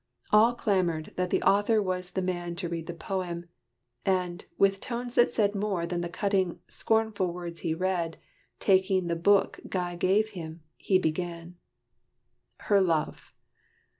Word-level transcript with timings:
All 0.31 0.55
clamored 0.55 1.13
that 1.15 1.29
the 1.29 1.43
author 1.43 1.79
was 1.79 2.09
the 2.09 2.23
man 2.23 2.55
To 2.55 2.67
read 2.67 2.87
the 2.87 2.93
poem: 2.95 3.45
and, 4.03 4.43
with 4.57 4.81
tones 4.81 5.13
that 5.13 5.31
said 5.31 5.53
More 5.53 5.85
than 5.85 6.01
the 6.01 6.09
cutting, 6.09 6.59
scornful 6.67 7.31
words 7.31 7.59
he 7.59 7.75
read, 7.75 8.17
Taking 8.59 9.05
the 9.05 9.15
book 9.15 9.59
Guy 9.69 9.95
gave 9.95 10.29
him, 10.29 10.63
he 10.75 10.97
began: 10.97 11.57
HER 12.61 12.81
LOVE. 12.81 13.31